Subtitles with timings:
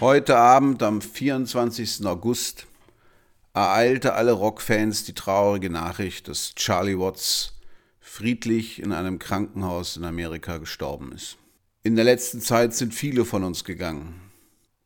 [0.00, 2.04] Heute Abend, am 24.
[2.04, 2.66] August,
[3.54, 7.54] ereilte alle Rockfans die traurige Nachricht, dass Charlie Watts
[7.98, 11.38] friedlich in einem Krankenhaus in Amerika gestorben ist.
[11.82, 14.20] In der letzten Zeit sind viele von uns gegangen,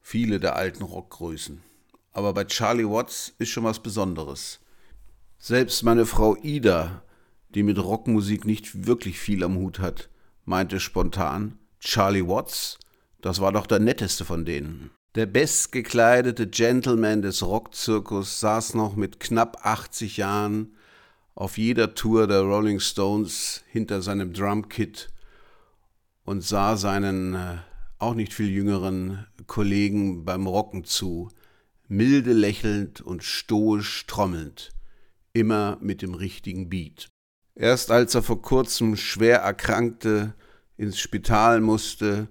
[0.00, 1.60] viele der alten Rockgrößen.
[2.12, 4.60] Aber bei Charlie Watts ist schon was Besonderes.
[5.40, 7.02] Selbst meine Frau Ida,
[7.48, 10.08] die mit Rockmusik nicht wirklich viel am Hut hat,
[10.44, 12.78] meinte spontan, Charlie Watts,
[13.20, 14.92] das war doch der netteste von denen.
[15.16, 20.76] Der bestgekleidete Gentleman des Rockzirkus saß noch mit knapp 80 Jahren
[21.34, 25.08] auf jeder Tour der Rolling Stones hinter seinem Drumkit
[26.24, 27.56] und sah seinen äh,
[27.98, 31.28] auch nicht viel jüngeren Kollegen beim Rocken zu,
[31.88, 34.70] milde lächelnd und stoisch trommelnd,
[35.32, 37.08] immer mit dem richtigen Beat.
[37.56, 40.34] Erst als er vor kurzem schwer erkrankte,
[40.76, 42.28] ins Spital musste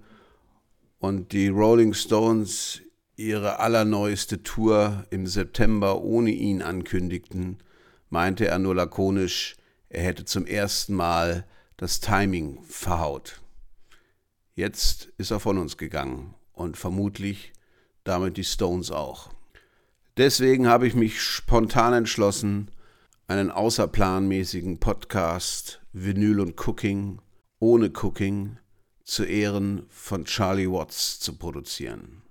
[1.00, 2.82] und die Rolling Stones
[3.16, 7.58] ihre allerneueste Tour im September ohne ihn ankündigten,
[8.10, 9.56] meinte er nur lakonisch,
[9.88, 13.40] er hätte zum ersten Mal das Timing verhaut.
[14.54, 17.52] Jetzt ist er von uns gegangen und vermutlich
[18.04, 19.30] damit die Stones auch.
[20.16, 22.70] Deswegen habe ich mich spontan entschlossen,
[23.26, 27.20] einen außerplanmäßigen Podcast Vinyl und Cooking
[27.58, 28.58] ohne Cooking
[29.10, 32.22] zu Ehren von Charlie Watts zu produzieren.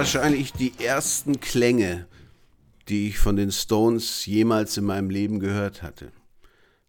[0.00, 2.06] Wahrscheinlich die ersten Klänge,
[2.88, 6.10] die ich von den Stones jemals in meinem Leben gehört hatte.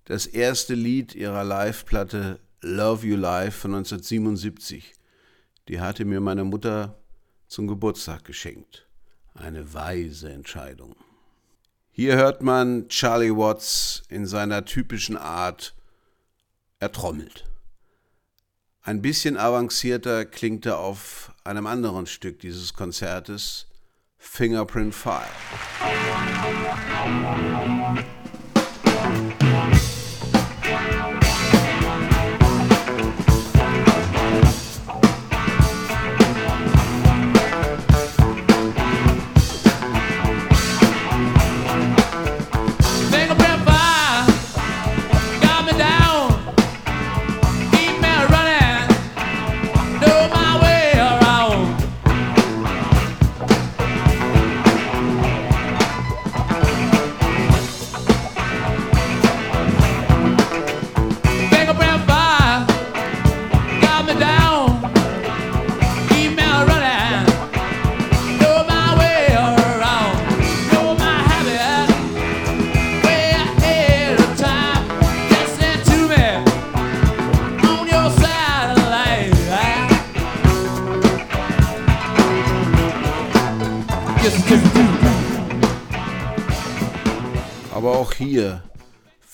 [0.05, 4.94] Das erste Lied ihrer Live-Platte Love You Live von 1977.
[5.67, 7.01] Die hatte mir meine Mutter
[7.49, 8.88] zum Geburtstag geschenkt.
[9.33, 10.95] Eine weise Entscheidung.
[11.91, 15.75] Hier hört man Charlie Watts in seiner typischen Art.
[16.79, 17.43] Er trommelt.
[18.83, 23.68] Ein bisschen avancierter klingt er auf einem anderen Stück dieses Konzertes,
[24.18, 25.25] Fingerprint File.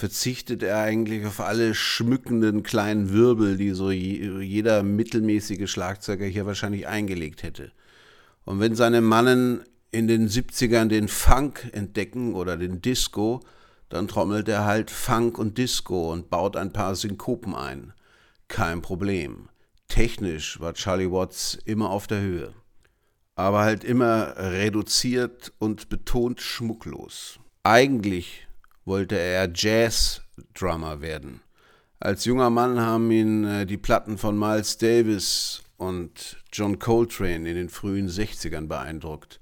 [0.08, 6.88] Verzichtet er eigentlich auf alle schmückenden kleinen Wirbel, die so jeder mittelmäßige Schlagzeuger hier wahrscheinlich
[6.88, 7.74] eingelegt hätte.
[8.46, 13.42] Und wenn seine Mannen in den 70ern den Funk entdecken oder den Disco,
[13.90, 17.92] dann trommelt er halt Funk und Disco und baut ein paar Synkopen ein.
[18.48, 19.50] Kein Problem.
[19.90, 22.54] Technisch war Charlie Watts immer auf der Höhe.
[23.38, 27.40] aber halt immer reduziert und betont schmucklos.
[27.64, 28.48] Eigentlich
[28.88, 31.42] wollte er Jazz-Drummer werden.
[32.00, 37.56] Als junger Mann haben ihn äh, die Platten von Miles Davis und John Coltrane in
[37.56, 39.42] den frühen 60ern beeindruckt.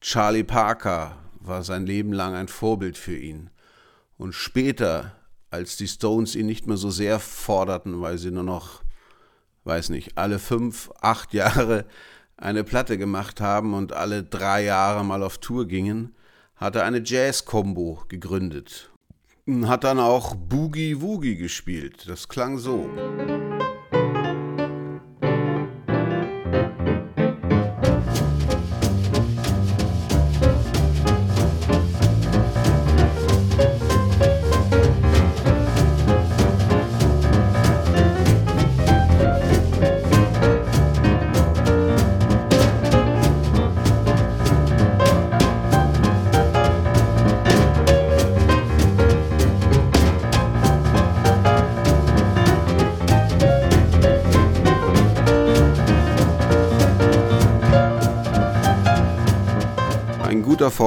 [0.00, 3.50] Charlie Parker war sein Leben lang ein Vorbild für ihn.
[4.18, 5.12] Und später,
[5.50, 8.82] als die Stones ihn nicht mehr so sehr forderten, weil sie nur noch,
[9.62, 11.84] weiß nicht, alle fünf, acht Jahre
[12.36, 16.16] eine Platte gemacht haben und alle drei Jahre mal auf Tour gingen,
[16.62, 18.90] hat er eine Jazz-Combo gegründet.
[19.64, 22.08] Hat dann auch Boogie Woogie gespielt.
[22.08, 22.88] Das klang so.
[22.88, 23.81] guter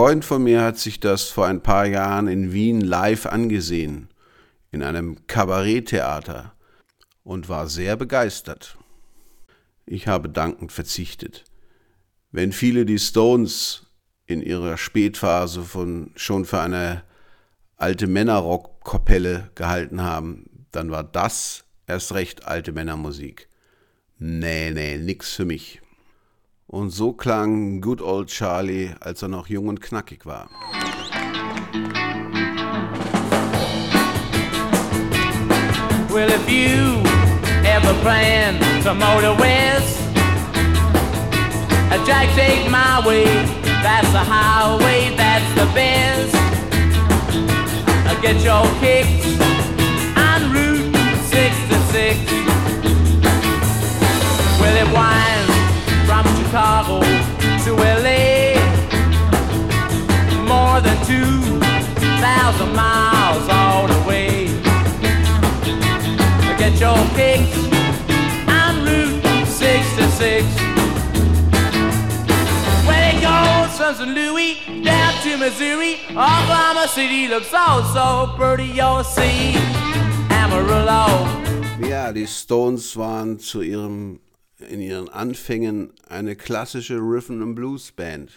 [0.05, 4.07] Freund von mir hat sich das vor ein paar Jahren in Wien live angesehen,
[4.69, 6.53] in einem Kabaretttheater,
[7.23, 8.77] und war sehr begeistert.
[9.87, 11.43] Ich habe dankend verzichtet.
[12.31, 13.87] Wenn viele die Stones
[14.27, 17.01] in ihrer Spätphase von, schon für eine
[17.75, 23.49] alte Männerrockkapelle gehalten haben, dann war das erst recht alte Männermusik.
[24.19, 25.81] Nee, nee, nix für mich.
[26.67, 30.49] Und so klang Good Old Charlie, als er noch jung und knackig war.
[36.09, 37.03] Well, if you
[37.65, 39.99] ever plan to motor west,
[42.05, 43.25] Jack, take my way.
[43.81, 46.33] That's the highway, that's the best.
[48.21, 49.25] Get your kicks
[50.17, 50.95] on Route
[51.29, 52.17] 66.
[54.59, 55.54] Well, it winds
[56.55, 57.01] Chicago
[57.65, 58.55] to LA.
[60.47, 64.47] More than 2,000 miles all the way.
[66.57, 67.57] Get your kicks
[68.47, 70.45] on Route 66.
[72.87, 74.11] Where it goes from St.
[74.15, 75.95] Louis down to Missouri.
[76.11, 79.57] Oklahoma City looks all so pretty, you'll see.
[80.29, 81.27] Amarillo.
[81.85, 84.21] Ja, die Stones waren zu ihrem
[84.59, 88.31] in ihren Anfängen eine klassische Rhythm and Blues Band.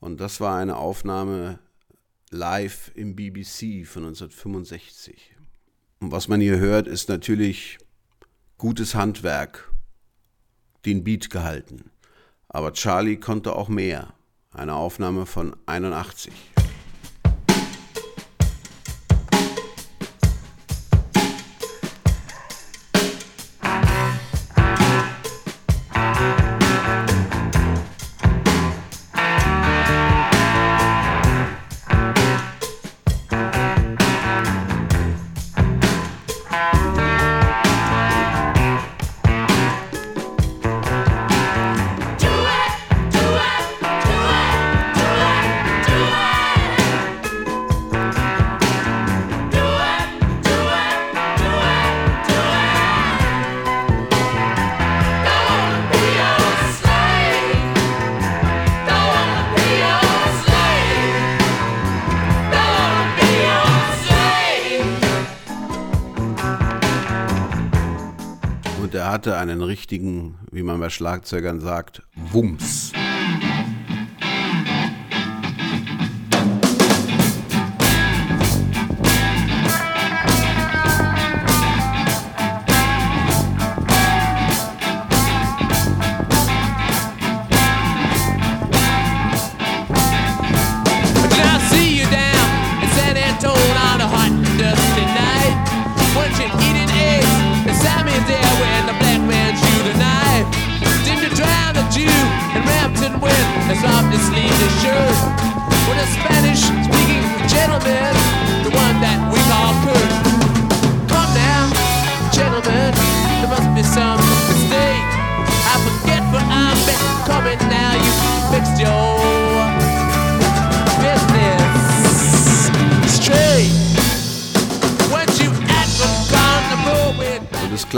[0.00, 1.58] Und das war eine Aufnahme
[2.30, 5.36] live im BBC von 1965.
[6.00, 7.78] Und was man hier hört, ist natürlich
[8.58, 9.72] gutes Handwerk,
[10.84, 11.90] den Beat gehalten.
[12.48, 14.14] Aber Charlie konnte auch mehr.
[14.50, 16.32] Eine Aufnahme von 81.
[68.94, 72.92] hatte einen richtigen, wie man bei Schlagzeugern sagt, Wumms.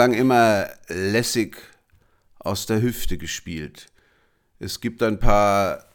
[0.05, 1.57] Klang immer lässig
[2.39, 3.87] aus der Hüfte gespielt.
[4.59, 5.87] Es gibt ein paar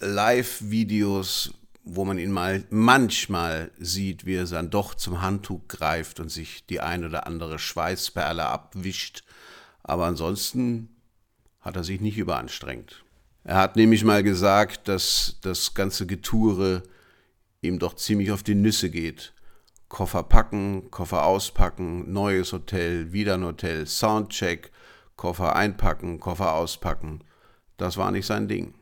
[0.00, 6.28] Live-Videos, wo man ihn mal manchmal sieht, wie er dann doch zum Handtuch greift und
[6.28, 9.24] sich die ein oder andere Schweißperle abwischt.
[9.82, 10.90] Aber ansonsten
[11.62, 13.02] hat er sich nicht überanstrengt.
[13.44, 16.82] Er hat nämlich mal gesagt, dass das ganze Getouре
[17.62, 19.32] ihm doch ziemlich auf die Nüsse geht.
[19.94, 24.72] Koffer packen, Koffer auspacken, neues Hotel, wieder ein Hotel, Soundcheck,
[25.14, 27.22] Koffer einpacken, Koffer auspacken.
[27.76, 28.74] Das war nicht sein Ding.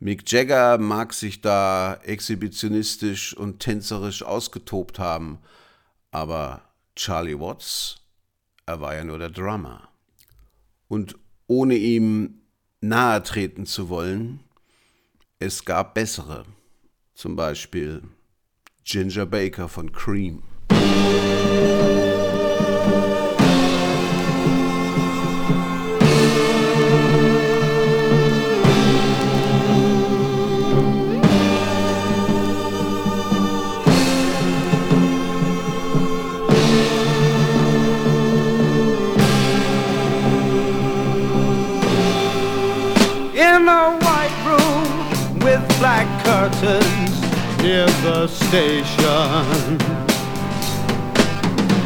[0.00, 5.38] Mick Jagger mag sich da exhibitionistisch und tänzerisch ausgetobt haben,
[6.10, 6.62] aber
[6.96, 8.00] Charlie Watts,
[8.66, 9.88] er war ja nur der Drummer.
[10.88, 12.40] Und ohne ihm
[12.80, 14.40] nahe treten zu wollen,
[15.38, 16.44] es gab bessere.
[17.14, 18.02] Zum Beispiel
[18.84, 20.42] Ginger Baker von Cream.
[47.64, 49.78] Near the station.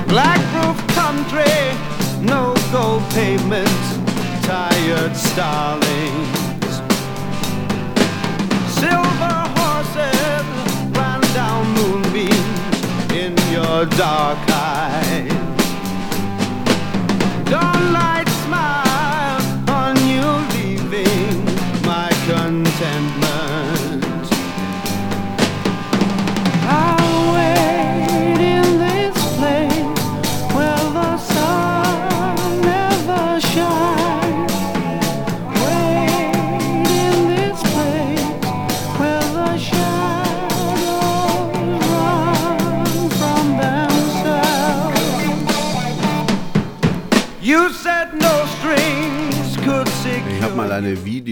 [0.08, 1.56] Black roof country,
[2.20, 3.82] no gold pavement,
[4.42, 6.72] tired starlings.
[8.80, 10.46] Silver horses
[10.98, 14.47] ran down moonbeams in your dark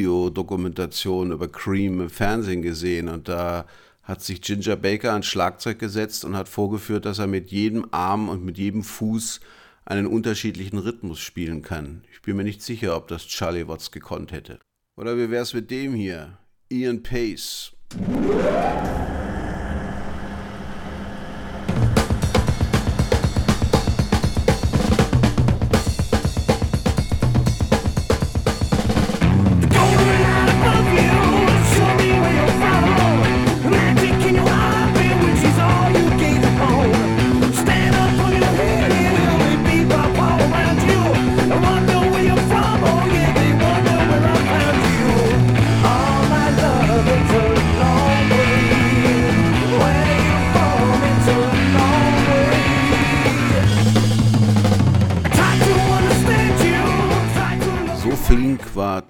[0.07, 3.67] Videodokumentation über Cream im Fernsehen gesehen und da
[4.05, 8.29] hat sich Ginger Baker ans Schlagzeug gesetzt und hat vorgeführt, dass er mit jedem Arm
[8.29, 9.41] und mit jedem Fuß
[9.85, 12.05] einen unterschiedlichen Rhythmus spielen kann.
[12.13, 14.61] Ich bin mir nicht sicher, ob das Charlie Watts gekonnt hätte.
[14.97, 16.39] Oder wie wär's mit dem hier?
[16.71, 17.73] Ian Pace.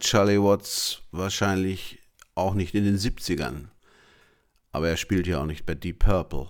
[0.06, 1.98] Charlie Watts wahrscheinlich
[2.36, 3.64] auch nicht in den 70ern.
[4.70, 6.48] Aber er spielt ja auch nicht bei Deep Purple.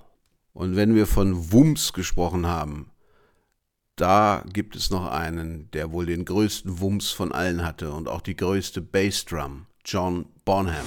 [0.53, 2.91] Und wenn wir von Wumms gesprochen haben,
[3.97, 8.21] da gibt es noch einen, der wohl den größten Wumms von allen hatte und auch
[8.21, 10.85] die größte Bassdrum, John Bonham.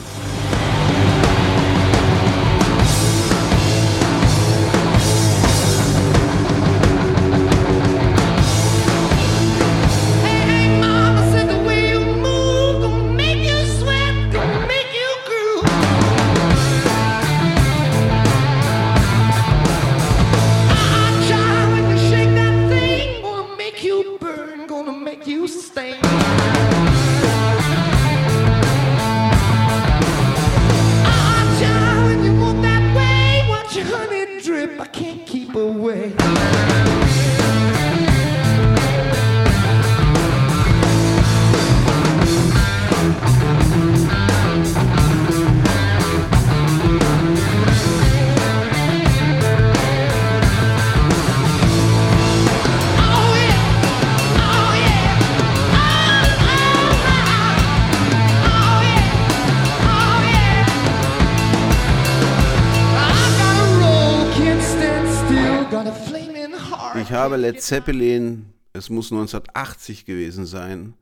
[67.29, 70.95] Habe Led Zeppelin, es muss 1980 gewesen sein,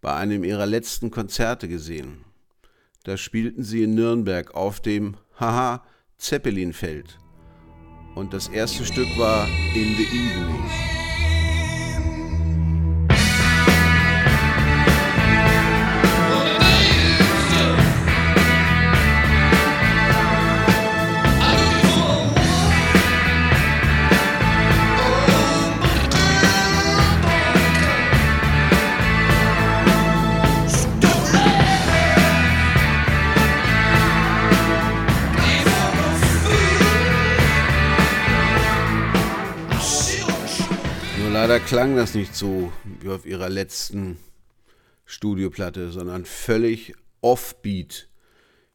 [0.00, 2.24] bei einem ihrer letzten Konzerte gesehen.
[3.04, 5.84] Da spielten sie in Nürnberg auf dem Haha
[6.16, 7.18] Zeppelin-Feld.
[8.14, 10.97] Und das erste Stück war In the Evening.
[41.48, 44.18] Leider klang das nicht so wie auf ihrer letzten
[45.06, 48.06] Studioplatte, sondern völlig offbeat.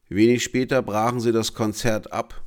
[0.08, 2.42] Wenig später brachen sie das Konzert ab.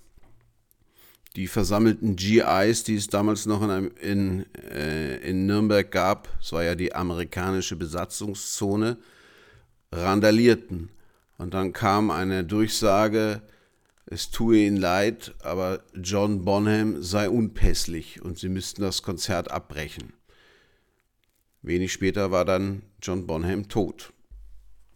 [1.37, 6.51] Die versammelten GIs, die es damals noch in, einem, in, äh, in Nürnberg gab, es
[6.51, 8.97] war ja die amerikanische Besatzungszone,
[9.93, 10.89] randalierten.
[11.37, 13.43] Und dann kam eine Durchsage,
[14.05, 20.16] es tue ihnen leid, aber John Bonham sei unpässlich und sie müssten das Konzert abbrechen.
[21.67, 24.13] Wenig später war dann John Bonham tot.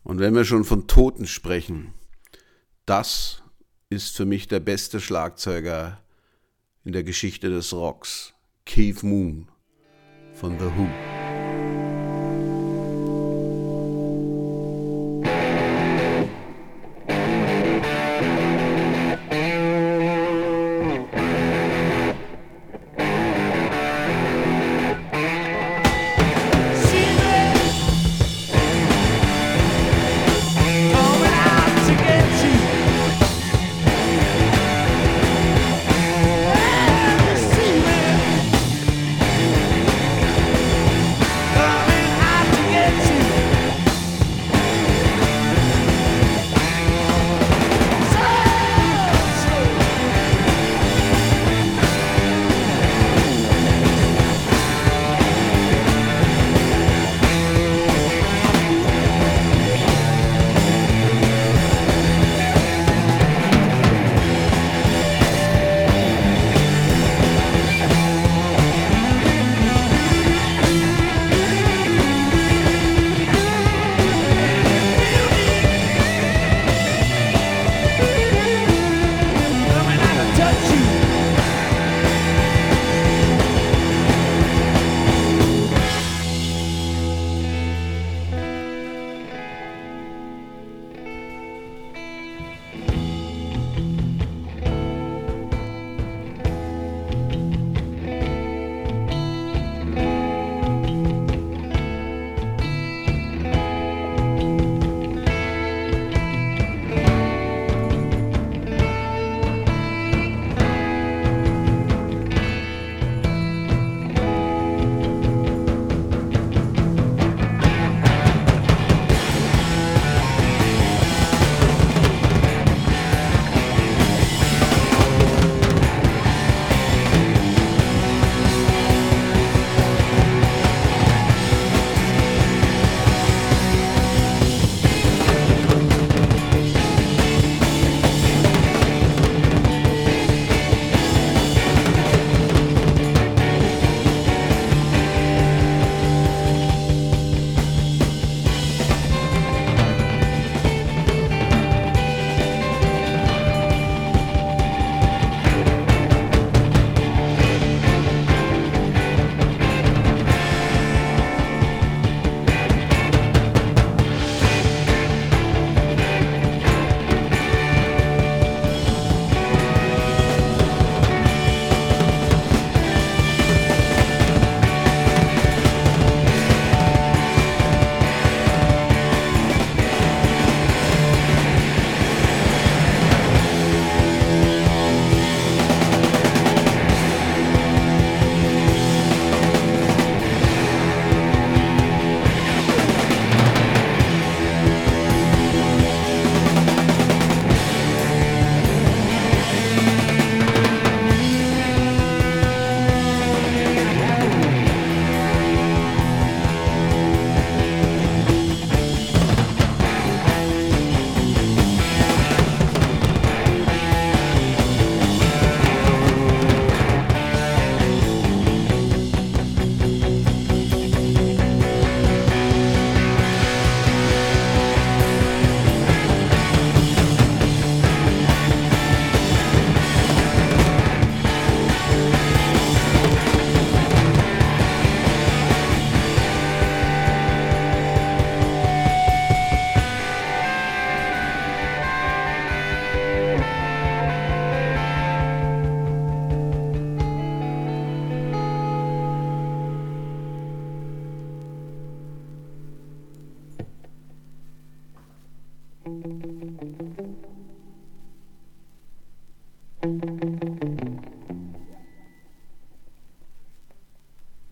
[0.03, 1.93] Und wenn wir schon von Toten sprechen,
[2.85, 3.43] das
[3.89, 6.01] ist für mich der beste Schlagzeuger
[6.83, 8.33] in der Geschichte des Rocks,
[8.65, 9.49] Keith Moon
[10.33, 11.20] von The Who.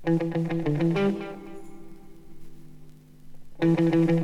[0.10, 0.34] Thank
[3.62, 4.19] you.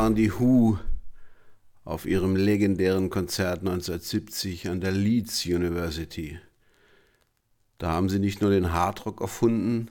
[0.00, 0.78] Waren die Who
[1.84, 6.38] auf ihrem legendären Konzert 1970 an der Leeds University.
[7.76, 9.90] Da haben sie nicht nur den Hardrock erfunden,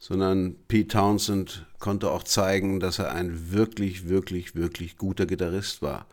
[0.00, 6.08] sondern Pete Townsend konnte auch zeigen, dass er ein wirklich, wirklich, wirklich guter Gitarrist war.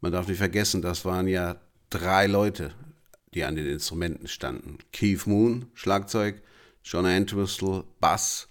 [0.00, 2.72] Man darf nicht vergessen, das waren ja drei Leute,
[3.34, 4.78] die an den Instrumenten standen.
[4.92, 6.40] Keith Moon, Schlagzeug,
[6.84, 8.46] John Entwistle, Bass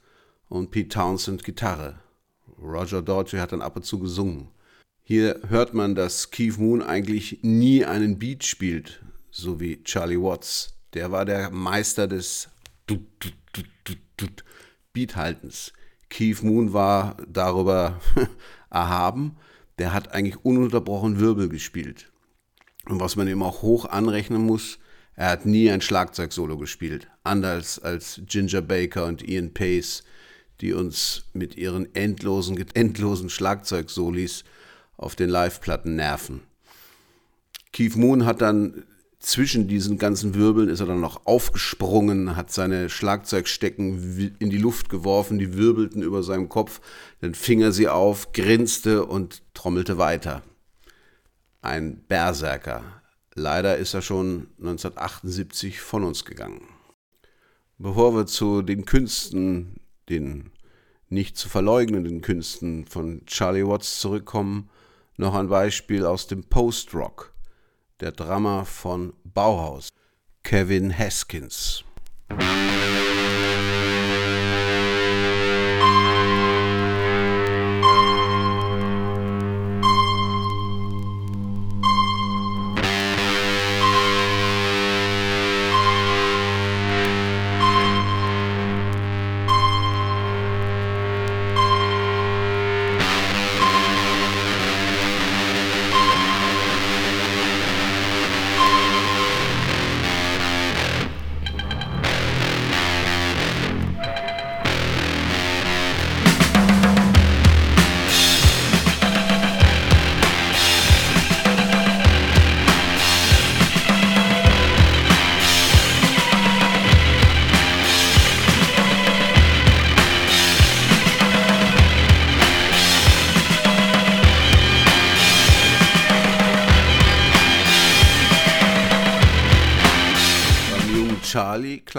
[0.49, 1.95] und Pete Townsend, Gitarre.
[2.61, 4.49] Roger Daltrey hat dann ab und zu gesungen.
[5.03, 10.75] Hier hört man, dass Keith Moon eigentlich nie einen Beat spielt, so wie Charlie Watts.
[10.93, 12.49] Der war der Meister des
[14.93, 15.73] Beathaltens.
[16.09, 17.99] Keith Moon war darüber
[18.69, 19.37] erhaben.
[19.79, 22.11] Der hat eigentlich ununterbrochen Wirbel gespielt.
[22.85, 24.79] Und was man ihm auch hoch anrechnen muss,
[25.15, 27.07] er hat nie ein Schlagzeugsolo gespielt.
[27.23, 30.03] Anders als Ginger Baker und Ian Pace,
[30.61, 34.43] die uns mit ihren endlosen, endlosen Schlagzeugsolis
[34.97, 36.41] auf den Live-Platten nerven.
[37.73, 38.83] Keith Moon hat dann
[39.21, 44.89] zwischen diesen ganzen Wirbeln ist er dann noch aufgesprungen, hat seine Schlagzeugstecken in die Luft
[44.89, 46.81] geworfen, die wirbelten über seinem Kopf,
[47.21, 50.41] dann fing er sie auf, grinste und trommelte weiter.
[51.61, 52.81] Ein Berserker.
[53.35, 56.67] Leider ist er schon 1978 von uns gegangen.
[57.77, 59.75] Bevor wir zu den Künsten,
[60.09, 60.51] den
[61.09, 64.69] nicht zu verleugnenden Künsten von Charlie Watts zurückkommen,
[65.17, 67.33] noch ein Beispiel aus dem Post-Rock
[67.99, 69.89] der Drummer von Bauhaus,
[70.43, 71.83] Kevin Haskins.
[72.29, 73.90] Charlie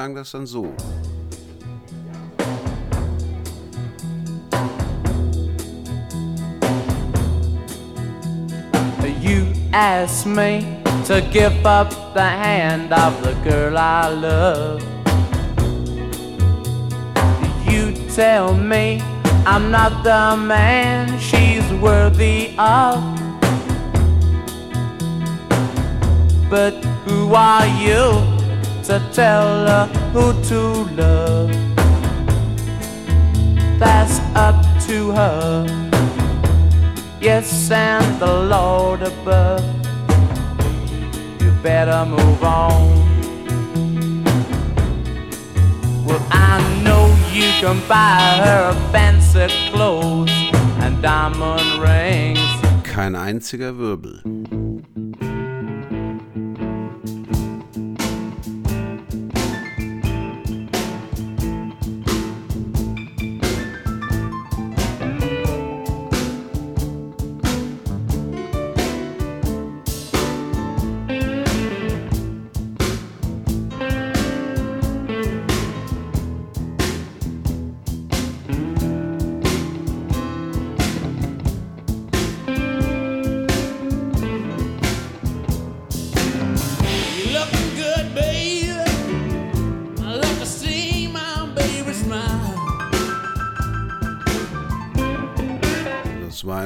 [0.03, 0.67] klang das dann so.
[9.21, 14.83] You ask me to give up the hand of the girl I love.
[17.71, 19.01] You tell me
[19.47, 23.01] I'm not the man she's worthy of.
[26.51, 28.32] But who are you
[28.85, 30.61] to tell her who to
[30.97, 31.51] love?
[33.79, 35.67] That's up to her.
[37.21, 39.65] Yes, and the Lord above.
[41.41, 43.03] You better move on.
[46.05, 50.33] Well, I know you can buy her fancy clothes
[50.81, 52.41] and diamond rings.
[52.83, 54.21] Kein einziger Wirbel.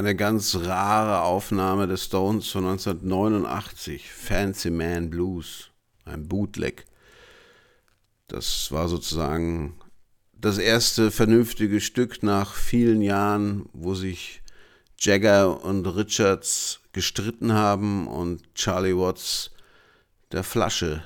[0.07, 5.71] Eine ganz rare Aufnahme des Stones von 1989, Fancy Man Blues,
[6.05, 6.85] ein Bootleg.
[8.27, 9.77] Das war sozusagen
[10.31, 14.41] das erste vernünftige Stück nach vielen Jahren, wo sich
[14.97, 19.51] Jagger und Richards gestritten haben und Charlie Watts
[20.31, 21.03] der Flasche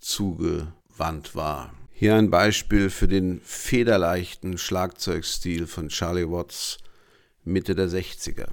[0.00, 1.74] zugewandt war.
[1.92, 6.78] Hier ein Beispiel für den federleichten Schlagzeugstil von Charlie Watts
[7.48, 8.48] Mitte der 60er.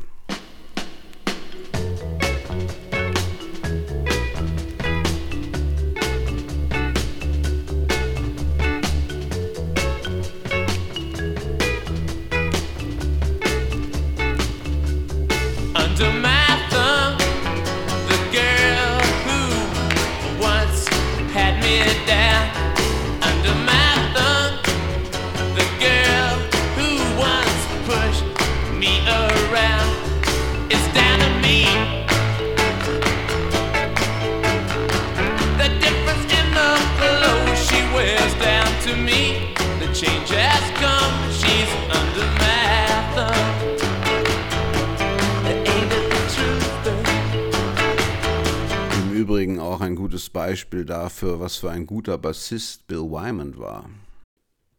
[51.55, 53.89] Was für ein guter Bassist Bill Wyman war.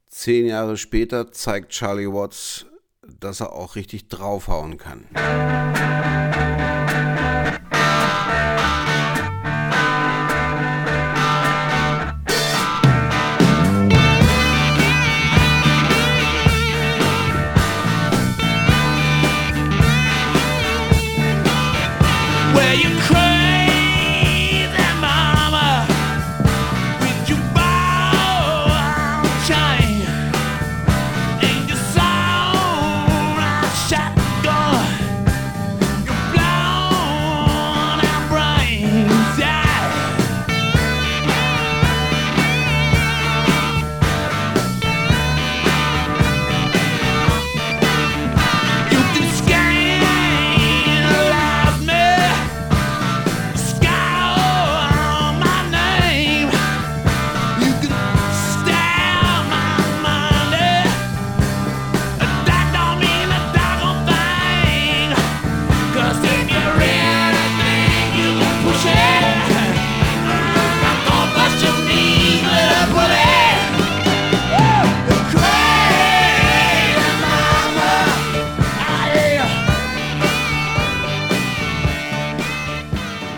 [0.09, 2.67] Zehn Jahre später zeigt Charlie Watts,
[3.19, 5.07] dass er auch richtig draufhauen kann.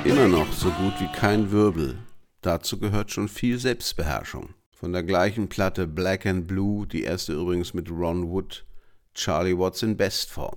[0.08, 1.98] Immer noch so gut wie kein Wirbel.
[2.40, 4.54] Dazu gehört schon viel Selbstbeherrschung.
[4.70, 8.64] Von der gleichen Platte Black and Blue, die erste übrigens mit Ron Wood,
[9.12, 10.54] Charlie Watts in Bestform.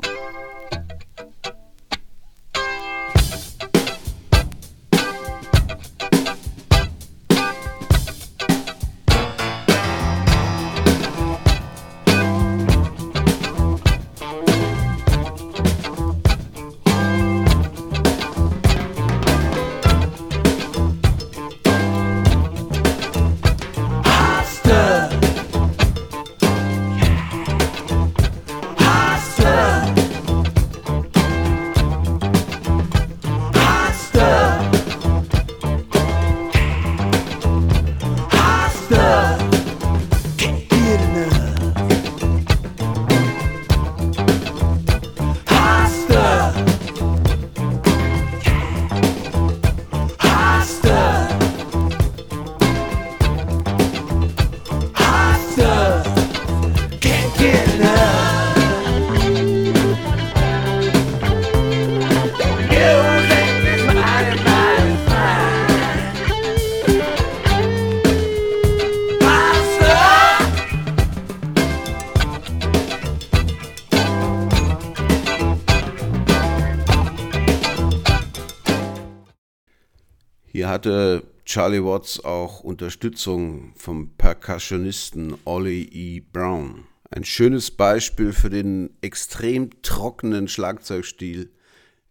[80.71, 86.21] Hatte Charlie Watts auch Unterstützung vom Percussionisten Ollie E.
[86.21, 86.85] Brown.
[87.09, 91.51] Ein schönes Beispiel für den extrem trockenen Schlagzeugstil,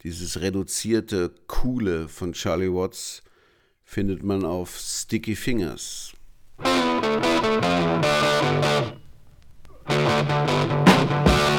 [0.02, 3.22] dieses reduzierte, coole von Charlie Watts,
[3.82, 6.12] findet man auf Sticky Fingers.
[9.88, 11.49] Yeah,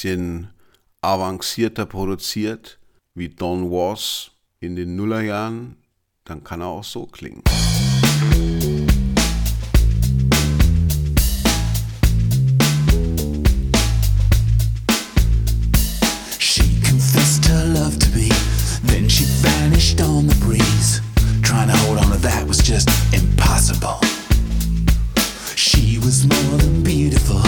[0.00, 0.48] bisschen
[1.02, 2.78] avancierter produziert,
[3.14, 5.76] wie Don Was in den Nullerjahren,
[6.24, 7.42] dann kann er auch so klingen.
[16.38, 18.30] She confessed her love to me,
[18.86, 21.02] then she vanished on the breeze.
[21.42, 24.00] Trying to hold on to that was just impossible.
[25.56, 27.42] She was more than beautiful,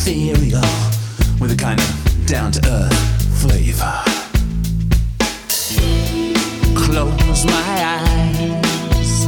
[0.00, 0.62] ethereal,
[1.40, 4.02] with a kind of down to earth flavor.
[6.74, 9.26] Close my eyes.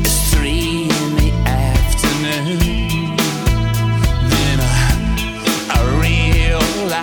[0.00, 3.16] It's three in the afternoon.
[4.30, 4.72] Then I,
[5.74, 6.94] I realize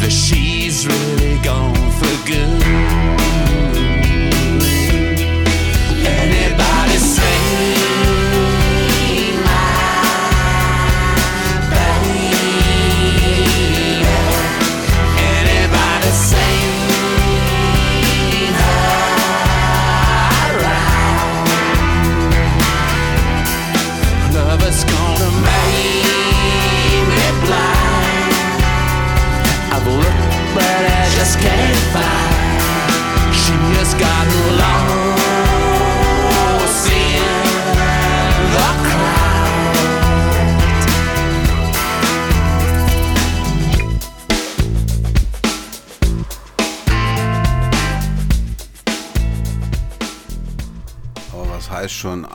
[0.00, 3.23] that she's really gone for good.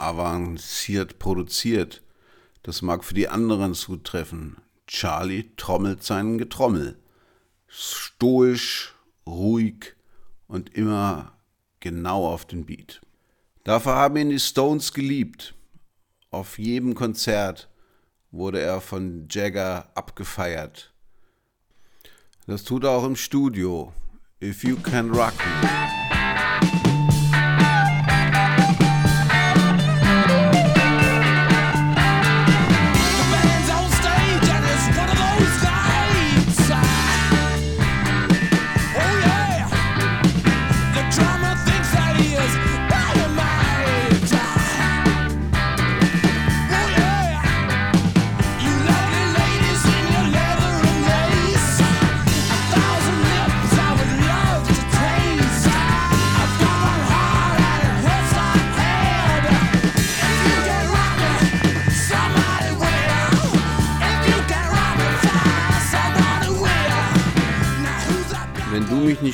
[0.09, 2.01] Avanciert produziert?
[2.63, 4.57] Das mag für die anderen zutreffen.
[4.87, 6.97] Charlie trommelt seinen Getrommel.
[7.67, 8.95] Stoisch,
[9.25, 9.95] ruhig
[10.47, 11.33] und immer
[11.79, 13.01] genau auf den Beat.
[13.63, 15.53] Dafür haben ihn die Stones geliebt.
[16.31, 17.69] Auf jedem Konzert
[18.31, 20.93] wurde er von Jagger abgefeiert.
[22.47, 23.93] Das tut er auch im Studio.
[24.41, 25.98] If You Can Rock Me.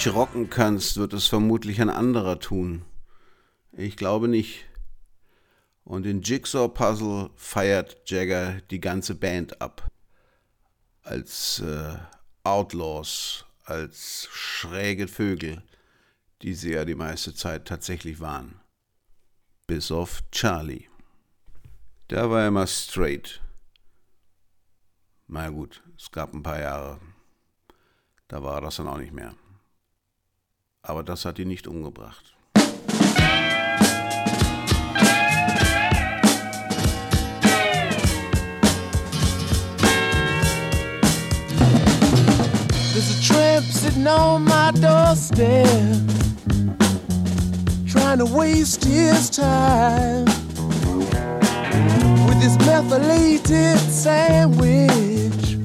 [0.06, 2.86] Nicht rocken kannst, wird es vermutlich ein anderer tun.
[3.72, 4.66] Ich glaube nicht.
[5.84, 9.88] Und in Jigsaw Puzzle feiert Jagger die ganze Band ab.
[11.02, 11.98] Als äh,
[12.44, 15.64] Outlaws, als schräge Vögel,
[16.44, 18.60] die sie ja die meiste Zeit tatsächlich waren.
[19.66, 20.88] Bis auf Charlie.
[22.12, 23.42] Der war immer straight.
[25.26, 27.00] Na gut, es gab ein paar Jahre,
[28.28, 29.34] da war das dann auch nicht mehr.
[30.88, 32.36] Aber das hat ihn nicht umgebracht.
[42.94, 45.66] There's a tramp sitting on my doorstep,
[47.88, 50.26] trying to waste his time
[52.28, 55.58] with his methylated sandwich.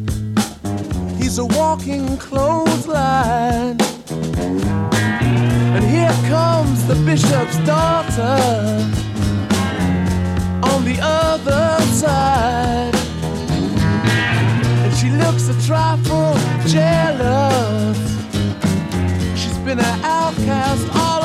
[1.18, 3.77] He's a walking clothesline.
[5.73, 8.37] And here comes the bishop's daughter
[10.71, 12.95] on the other side.
[14.85, 16.35] And she looks a trifle
[16.66, 17.99] jealous.
[19.41, 21.20] She's been an outcast all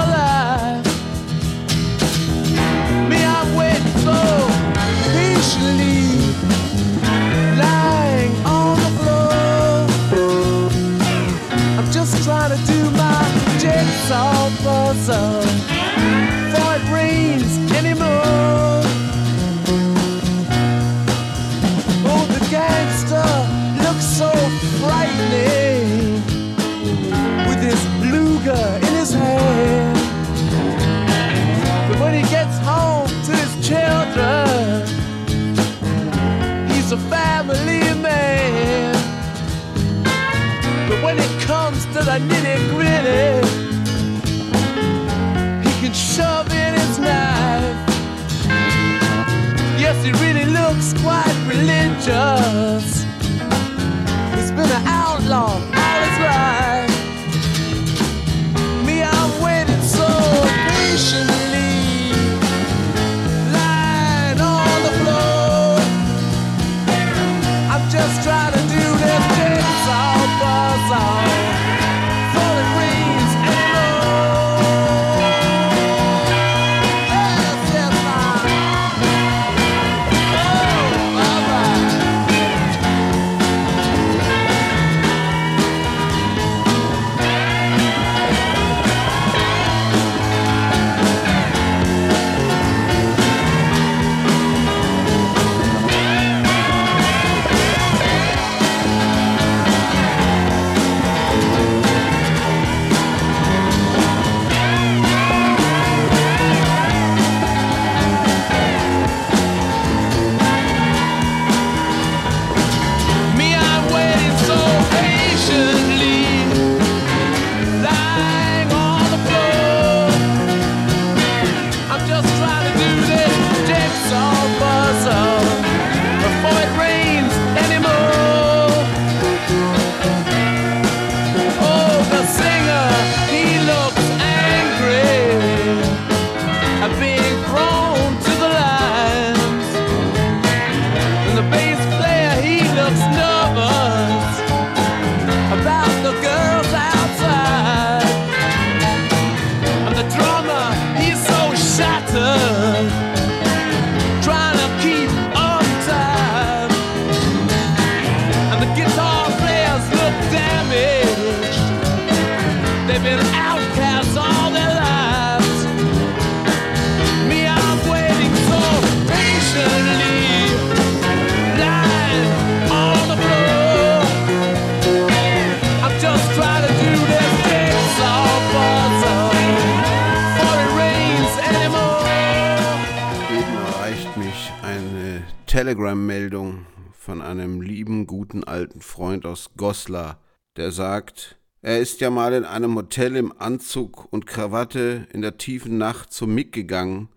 [185.55, 190.19] Telegram-Meldung von einem lieben, guten alten Freund aus Goslar,
[190.57, 195.37] der sagt, er ist ja mal in einem Hotel im Anzug und Krawatte in der
[195.37, 197.07] tiefen Nacht zum Mick gegangen,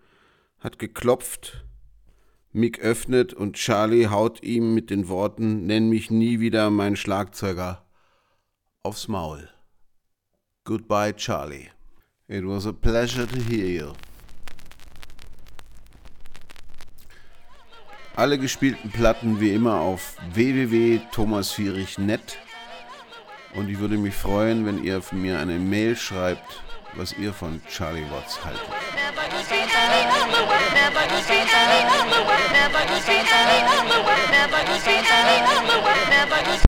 [0.61, 1.67] hat geklopft,
[2.53, 7.85] Mick öffnet und Charlie haut ihm mit den Worten, nenn mich nie wieder mein Schlagzeuger,
[8.85, 9.49] aufs Maul.
[10.63, 11.71] Goodbye, Charlie.
[12.29, 13.95] It was a pleasure to hear you.
[18.19, 22.39] Alle gespielten Platten wie immer auf www.thomasvierich.net
[23.55, 26.61] und ich würde mich freuen, wenn ihr mir eine Mail schreibt,
[26.95, 28.67] was ihr von Charlie Watts haltet.
[36.11, 36.68] Never